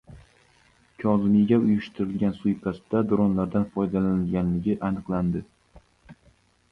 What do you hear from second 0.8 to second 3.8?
Kozimiyga uyushtirilgan suiqasdda dronlardan